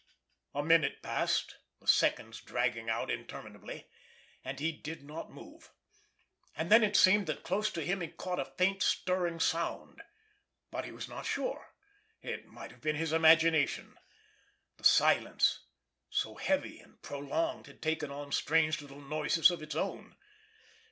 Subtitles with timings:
[0.55, 5.69] A minute passed, the seconds dragging out interminably—and he did not move.
[6.57, 10.01] And then it seemed that close to him he caught a faint stirring sound.
[10.71, 11.75] But he was not sure.
[12.19, 13.95] It might have been his imagination.
[14.77, 15.67] The silence,
[16.09, 20.15] so heavy and prolonged, had taken on strange little noises of its own.